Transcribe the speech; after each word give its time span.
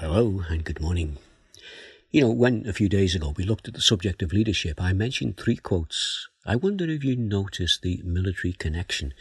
hello 0.00 0.44
and 0.48 0.62
good 0.62 0.80
morning. 0.80 1.18
You 2.12 2.20
know, 2.20 2.30
when 2.30 2.64
a 2.68 2.72
few 2.72 2.88
days 2.88 3.16
ago 3.16 3.34
we 3.36 3.42
looked 3.42 3.66
at 3.66 3.74
the 3.74 3.80
subject 3.80 4.22
of 4.22 4.32
leadership, 4.32 4.80
I 4.80 4.92
mentioned 4.92 5.36
three 5.36 5.56
quotes. 5.56 6.28
I 6.46 6.54
wonder 6.54 6.88
if 6.88 7.02
you 7.02 7.16
noticed 7.16 7.82
the 7.82 8.00
military 8.04 8.52
connection 8.52 9.12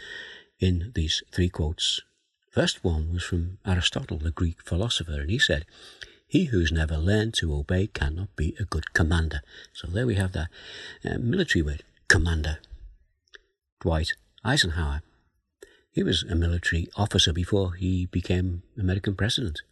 in 0.60 0.92
these 0.94 1.24
three 1.32 1.50
quotes. 1.50 2.02
First 2.52 2.84
one 2.84 3.12
was 3.12 3.24
from 3.24 3.58
Aristotle, 3.66 4.20
the 4.20 4.30
Greek 4.30 4.62
philosopher, 4.62 5.20
and 5.20 5.32
he 5.32 5.40
said, 5.40 5.66
He 6.28 6.46
who's 6.46 6.72
never 6.72 6.98
learned 6.98 7.34
to 7.36 7.56
obey 7.56 7.88
cannot 7.88 8.36
be 8.36 8.56
a 8.60 8.66
good 8.66 8.94
commander. 8.94 9.42
So 9.74 9.88
there 9.88 10.06
we 10.06 10.14
have 10.14 10.34
that 10.34 10.50
uh, 11.04 11.18
military 11.18 11.64
word, 11.64 11.82
commander. 12.08 12.60
Dwight 13.82 14.14
Eisenhower. 14.46 15.02
He 15.92 16.04
was 16.04 16.22
a 16.22 16.36
military 16.36 16.88
officer 16.96 17.34
before 17.34 17.74
he 17.74 18.06
became 18.06 18.62
American 18.78 19.16
president. 19.16 19.64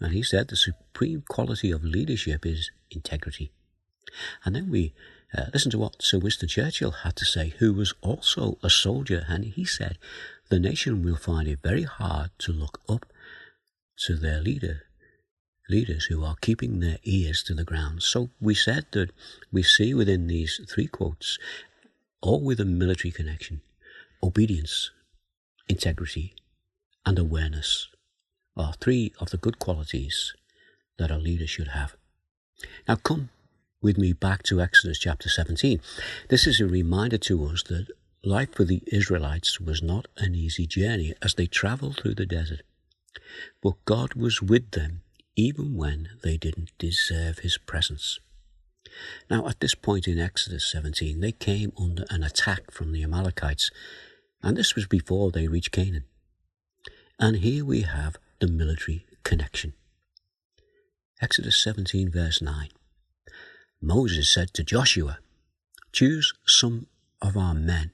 And 0.00 0.12
he 0.14 0.22
said 0.22 0.48
the 0.48 0.56
supreme 0.56 1.22
quality 1.28 1.70
of 1.70 1.84
leadership 1.84 2.46
is 2.46 2.70
integrity. 2.90 3.52
And 4.44 4.56
then 4.56 4.70
we 4.70 4.94
uh, 5.36 5.46
listen 5.52 5.70
to 5.72 5.78
what 5.78 6.02
Sir 6.02 6.18
Winston 6.18 6.48
Churchill 6.48 6.90
had 6.90 7.16
to 7.16 7.24
say, 7.24 7.54
who 7.58 7.74
was 7.74 7.94
also 8.00 8.58
a 8.62 8.70
soldier. 8.70 9.24
And 9.28 9.44
he 9.44 9.64
said, 9.64 9.98
the 10.48 10.58
nation 10.58 11.02
will 11.02 11.16
find 11.16 11.46
it 11.46 11.60
very 11.62 11.84
hard 11.84 12.30
to 12.38 12.52
look 12.52 12.80
up 12.88 13.06
to 14.06 14.16
their 14.16 14.40
leader, 14.40 14.82
leaders 15.68 16.06
who 16.06 16.24
are 16.24 16.36
keeping 16.40 16.80
their 16.80 16.98
ears 17.04 17.42
to 17.44 17.54
the 17.54 17.64
ground. 17.64 18.02
So 18.02 18.30
we 18.40 18.54
said 18.54 18.86
that 18.92 19.10
we 19.52 19.62
see 19.62 19.94
within 19.94 20.26
these 20.26 20.60
three 20.68 20.86
quotes, 20.86 21.38
all 22.22 22.42
with 22.42 22.58
a 22.58 22.64
military 22.64 23.12
connection, 23.12 23.60
obedience, 24.22 24.90
integrity, 25.68 26.34
and 27.06 27.18
awareness 27.18 27.88
are 28.56 28.74
three 28.74 29.12
of 29.20 29.30
the 29.30 29.36
good 29.36 29.58
qualities 29.58 30.34
that 30.98 31.10
a 31.10 31.16
leader 31.16 31.46
should 31.46 31.68
have. 31.68 31.96
Now, 32.86 32.96
come 32.96 33.30
with 33.80 33.96
me 33.96 34.12
back 34.12 34.42
to 34.44 34.60
Exodus 34.60 34.98
chapter 34.98 35.28
17. 35.28 35.80
This 36.28 36.46
is 36.46 36.60
a 36.60 36.66
reminder 36.66 37.18
to 37.18 37.44
us 37.46 37.62
that 37.64 37.86
life 38.22 38.54
for 38.54 38.64
the 38.64 38.82
Israelites 38.86 39.60
was 39.60 39.82
not 39.82 40.08
an 40.18 40.34
easy 40.34 40.66
journey 40.66 41.14
as 41.22 41.34
they 41.34 41.46
traveled 41.46 41.96
through 41.96 42.14
the 42.14 42.26
desert. 42.26 42.62
But 43.62 43.84
God 43.84 44.14
was 44.14 44.42
with 44.42 44.72
them 44.72 45.02
even 45.36 45.74
when 45.74 46.10
they 46.22 46.36
didn't 46.36 46.72
deserve 46.78 47.38
his 47.38 47.56
presence. 47.56 48.20
Now, 49.30 49.46
at 49.48 49.60
this 49.60 49.74
point 49.74 50.06
in 50.08 50.18
Exodus 50.18 50.70
17, 50.70 51.20
they 51.20 51.32
came 51.32 51.72
under 51.78 52.04
an 52.10 52.22
attack 52.22 52.70
from 52.70 52.92
the 52.92 53.02
Amalekites, 53.02 53.70
and 54.42 54.56
this 54.56 54.74
was 54.74 54.86
before 54.86 55.30
they 55.30 55.48
reached 55.48 55.72
Canaan. 55.72 56.04
And 57.18 57.36
here 57.36 57.64
we 57.64 57.82
have 57.82 58.16
the 58.40 58.48
military 58.48 59.06
connection. 59.22 59.74
Exodus 61.20 61.60
17, 61.62 62.10
verse 62.10 62.40
9. 62.40 62.68
Moses 63.80 64.28
said 64.28 64.52
to 64.54 64.64
Joshua, 64.64 65.18
Choose 65.92 66.32
some 66.46 66.86
of 67.20 67.36
our 67.36 67.54
men 67.54 67.90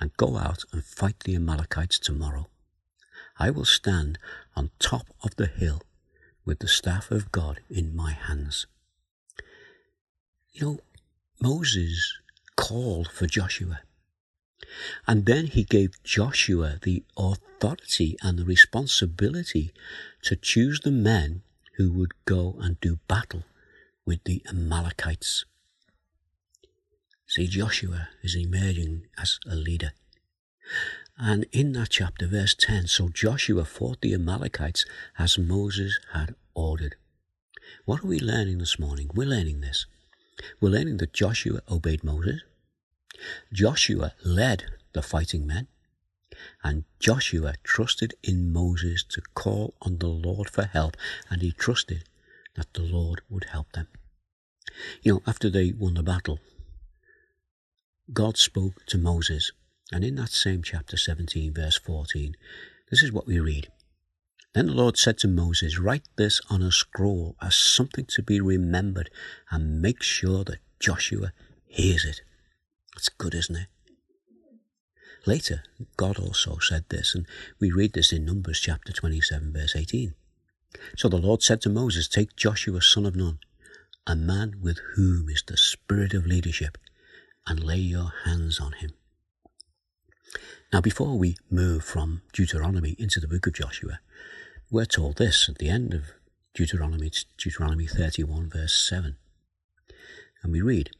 and 0.00 0.16
go 0.16 0.36
out 0.36 0.64
and 0.72 0.84
fight 0.84 1.20
the 1.20 1.34
Amalekites 1.34 1.98
tomorrow. 1.98 2.48
I 3.38 3.50
will 3.50 3.64
stand 3.64 4.18
on 4.54 4.70
top 4.78 5.06
of 5.22 5.36
the 5.36 5.46
hill 5.46 5.82
with 6.44 6.58
the 6.58 6.68
staff 6.68 7.10
of 7.10 7.32
God 7.32 7.60
in 7.70 7.94
my 7.96 8.12
hands. 8.12 8.66
You 10.52 10.66
know, 10.66 10.78
Moses 11.40 12.18
called 12.56 13.08
for 13.08 13.26
Joshua. 13.26 13.80
And 15.06 15.26
then 15.26 15.46
he 15.46 15.64
gave 15.64 16.02
Joshua 16.02 16.78
the 16.82 17.04
authority 17.16 18.16
and 18.22 18.38
the 18.38 18.44
responsibility 18.44 19.72
to 20.22 20.36
choose 20.36 20.80
the 20.80 20.90
men 20.90 21.42
who 21.76 21.92
would 21.92 22.12
go 22.24 22.56
and 22.60 22.80
do 22.80 22.98
battle 23.08 23.44
with 24.04 24.24
the 24.24 24.42
Amalekites. 24.48 25.44
See, 27.26 27.46
Joshua 27.46 28.08
is 28.22 28.34
emerging 28.34 29.02
as 29.18 29.38
a 29.46 29.54
leader. 29.54 29.92
And 31.18 31.46
in 31.52 31.72
that 31.72 31.90
chapter, 31.90 32.26
verse 32.26 32.54
10, 32.54 32.86
so 32.86 33.08
Joshua 33.08 33.64
fought 33.64 34.00
the 34.00 34.14
Amalekites 34.14 34.84
as 35.18 35.36
Moses 35.36 35.98
had 36.12 36.34
ordered. 36.54 36.96
What 37.84 38.02
are 38.02 38.06
we 38.06 38.18
learning 38.18 38.58
this 38.58 38.78
morning? 38.78 39.10
We're 39.14 39.26
learning 39.26 39.60
this. 39.60 39.86
We're 40.60 40.70
learning 40.70 40.98
that 40.98 41.12
Joshua 41.12 41.60
obeyed 41.68 42.04
Moses. 42.04 42.42
Joshua 43.52 44.14
led 44.24 44.64
the 44.92 45.02
fighting 45.02 45.46
men, 45.46 45.68
and 46.62 46.84
Joshua 47.00 47.54
trusted 47.62 48.14
in 48.22 48.52
Moses 48.52 49.04
to 49.10 49.22
call 49.34 49.74
on 49.82 49.98
the 49.98 50.08
Lord 50.08 50.50
for 50.50 50.64
help, 50.64 50.96
and 51.30 51.42
he 51.42 51.52
trusted 51.52 52.04
that 52.56 52.74
the 52.74 52.82
Lord 52.82 53.22
would 53.28 53.44
help 53.44 53.72
them. 53.72 53.88
You 55.02 55.14
know, 55.14 55.22
after 55.26 55.50
they 55.50 55.72
won 55.72 55.94
the 55.94 56.02
battle, 56.02 56.38
God 58.12 58.36
spoke 58.36 58.84
to 58.86 58.98
Moses, 58.98 59.52
and 59.92 60.04
in 60.04 60.16
that 60.16 60.30
same 60.30 60.62
chapter 60.62 60.96
17, 60.96 61.52
verse 61.54 61.78
14, 61.78 62.36
this 62.90 63.02
is 63.02 63.12
what 63.12 63.26
we 63.26 63.38
read. 63.38 63.68
Then 64.54 64.66
the 64.66 64.72
Lord 64.72 64.96
said 64.96 65.18
to 65.18 65.28
Moses, 65.28 65.78
Write 65.78 66.08
this 66.16 66.40
on 66.48 66.62
a 66.62 66.72
scroll 66.72 67.36
as 67.40 67.54
something 67.54 68.06
to 68.06 68.22
be 68.22 68.40
remembered, 68.40 69.10
and 69.50 69.82
make 69.82 70.02
sure 70.02 70.42
that 70.44 70.58
Joshua 70.80 71.32
hears 71.66 72.04
it. 72.04 72.22
That's 72.98 73.10
good, 73.10 73.32
isn't 73.32 73.54
it? 73.54 73.68
Later, 75.24 75.62
God 75.96 76.18
also 76.18 76.58
said 76.58 76.84
this, 76.88 77.14
and 77.14 77.26
we 77.60 77.70
read 77.70 77.92
this 77.92 78.12
in 78.12 78.24
Numbers 78.24 78.58
chapter 78.58 78.92
27, 78.92 79.52
verse 79.52 79.76
18. 79.76 80.14
So 80.96 81.08
the 81.08 81.16
Lord 81.16 81.40
said 81.40 81.60
to 81.60 81.68
Moses, 81.68 82.08
Take 82.08 82.34
Joshua, 82.34 82.82
son 82.82 83.06
of 83.06 83.14
Nun, 83.14 83.38
a 84.04 84.16
man 84.16 84.56
with 84.60 84.80
whom 84.96 85.28
is 85.28 85.44
the 85.46 85.56
spirit 85.56 86.12
of 86.12 86.26
leadership, 86.26 86.76
and 87.46 87.62
lay 87.62 87.76
your 87.76 88.10
hands 88.24 88.58
on 88.58 88.72
him. 88.72 88.90
Now, 90.72 90.80
before 90.80 91.16
we 91.16 91.36
move 91.48 91.84
from 91.84 92.22
Deuteronomy 92.32 92.96
into 92.98 93.20
the 93.20 93.28
book 93.28 93.46
of 93.46 93.54
Joshua, 93.54 94.00
we're 94.72 94.86
told 94.86 95.18
this 95.18 95.48
at 95.48 95.58
the 95.58 95.68
end 95.68 95.94
of 95.94 96.14
Deuteronomy, 96.52 97.12
Deuteronomy 97.36 97.86
31, 97.86 98.50
verse 98.50 98.74
7. 98.88 99.16
And 100.42 100.52
we 100.52 100.62
read, 100.62 100.90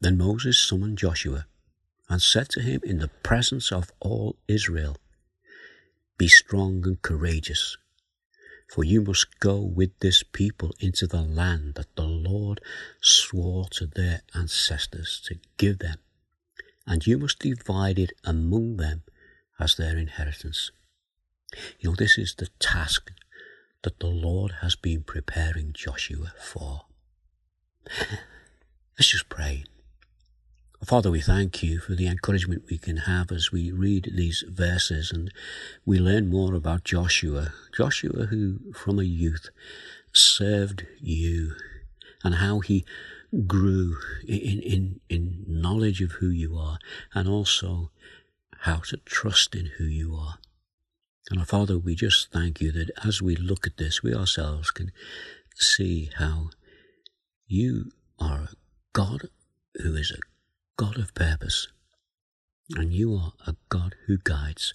then 0.00 0.18
Moses 0.18 0.58
summoned 0.58 0.98
Joshua 0.98 1.46
and 2.08 2.20
said 2.22 2.48
to 2.50 2.60
him 2.60 2.80
in 2.84 2.98
the 2.98 3.08
presence 3.08 3.72
of 3.72 3.90
all 4.00 4.36
Israel, 4.46 4.96
Be 6.18 6.28
strong 6.28 6.86
and 6.86 7.00
courageous, 7.00 7.76
for 8.68 8.84
you 8.84 9.00
must 9.00 9.40
go 9.40 9.60
with 9.60 9.98
this 10.00 10.22
people 10.22 10.72
into 10.80 11.06
the 11.06 11.22
land 11.22 11.74
that 11.74 11.94
the 11.96 12.06
Lord 12.06 12.60
swore 13.00 13.66
to 13.72 13.86
their 13.86 14.22
ancestors 14.34 15.20
to 15.26 15.36
give 15.56 15.78
them, 15.78 15.98
and 16.86 17.06
you 17.06 17.18
must 17.18 17.38
divide 17.38 17.98
it 17.98 18.12
among 18.24 18.76
them 18.76 19.02
as 19.58 19.76
their 19.76 19.96
inheritance. 19.96 20.70
You 21.80 21.90
know, 21.90 21.96
this 21.96 22.18
is 22.18 22.34
the 22.34 22.48
task 22.58 23.10
that 23.82 24.00
the 24.00 24.08
Lord 24.08 24.56
has 24.60 24.76
been 24.76 25.02
preparing 25.02 25.72
Joshua 25.72 26.32
for. 26.38 26.82
Let's 28.98 29.10
just 29.10 29.28
pray. 29.28 29.64
Father, 30.86 31.10
we 31.10 31.20
thank 31.20 31.64
you 31.64 31.80
for 31.80 31.96
the 31.96 32.06
encouragement 32.06 32.70
we 32.70 32.78
can 32.78 32.98
have 32.98 33.32
as 33.32 33.50
we 33.50 33.72
read 33.72 34.12
these 34.14 34.44
verses 34.48 35.10
and 35.10 35.32
we 35.84 35.98
learn 35.98 36.30
more 36.30 36.54
about 36.54 36.84
Joshua. 36.84 37.52
Joshua, 37.76 38.26
who 38.26 38.72
from 38.72 39.00
a 39.00 39.02
youth 39.02 39.50
served 40.12 40.86
you 41.00 41.56
and 42.22 42.36
how 42.36 42.60
he 42.60 42.84
grew 43.48 43.96
in, 44.28 44.60
in, 44.60 45.00
in 45.08 45.44
knowledge 45.48 46.00
of 46.00 46.12
who 46.12 46.28
you 46.28 46.56
are 46.56 46.78
and 47.12 47.28
also 47.28 47.90
how 48.60 48.76
to 48.76 48.98
trust 48.98 49.56
in 49.56 49.66
who 49.78 49.84
you 49.84 50.14
are. 50.14 50.38
And 51.32 51.40
our 51.40 51.46
Father, 51.46 51.78
we 51.78 51.96
just 51.96 52.30
thank 52.30 52.60
you 52.60 52.70
that 52.70 52.92
as 53.04 53.20
we 53.20 53.34
look 53.34 53.66
at 53.66 53.76
this, 53.76 54.04
we 54.04 54.14
ourselves 54.14 54.70
can 54.70 54.92
see 55.56 56.10
how 56.18 56.50
you 57.48 57.90
are 58.20 58.42
a 58.42 58.48
God 58.92 59.30
who 59.82 59.96
is 59.96 60.12
a 60.12 60.35
God 60.76 60.98
of 60.98 61.14
purpose. 61.14 61.68
And 62.74 62.92
you 62.92 63.14
are 63.14 63.32
a 63.46 63.56
God 63.68 63.94
who 64.06 64.18
guides, 64.18 64.74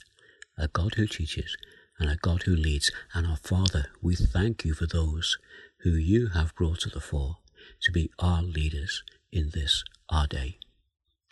a 0.57 0.68
God 0.68 0.95
who 0.95 1.06
teaches, 1.06 1.56
and 2.00 2.09
a 2.09 2.15
God 2.15 2.44
who 2.44 2.56
leads. 2.56 2.92
And 3.13 3.27
our 3.27 3.38
Father, 3.38 3.88
we 4.01 4.15
thank 4.15 4.65
you 4.65 4.74
for 4.74 4.88
those 4.88 5.38
who 5.81 5.92
you 5.92 6.30
have 6.30 6.56
brought 6.56 6.80
to 6.81 6.89
the 6.89 7.01
fore 7.01 7.38
to 7.81 7.92
be 7.92 8.09
our 8.18 8.42
leaders 8.42 9.03
in 9.31 9.51
this 9.53 9.83
our 10.09 10.25
day. 10.25 10.57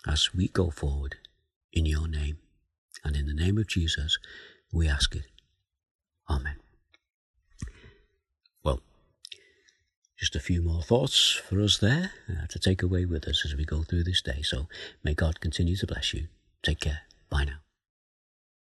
As 0.07 0.33
we 0.33 0.47
go 0.47 0.69
forward 0.69 1.15
in 1.73 1.85
your 1.85 2.07
name 2.07 2.37
and 3.03 3.15
in 3.15 3.25
the 3.25 3.33
name 3.33 3.57
of 3.57 3.67
Jesus, 3.67 4.17
we 4.71 4.87
ask 4.87 5.15
it. 5.15 5.25
Amen. 6.29 6.58
Just 10.19 10.35
a 10.35 10.39
few 10.39 10.61
more 10.61 10.81
thoughts 10.81 11.31
for 11.47 11.61
us 11.61 11.77
there 11.77 12.11
uh, 12.29 12.45
to 12.47 12.59
take 12.59 12.83
away 12.83 13.05
with 13.05 13.25
us 13.27 13.43
as 13.45 13.55
we 13.55 13.63
go 13.63 13.83
through 13.83 14.03
this 14.03 14.21
day. 14.21 14.41
So 14.41 14.67
may 15.01 15.13
God 15.13 15.39
continue 15.39 15.77
to 15.77 15.87
bless 15.87 16.13
you. 16.13 16.27
Take 16.61 16.81
care. 16.81 17.01
Bye 17.29 17.45
now. 17.45 17.68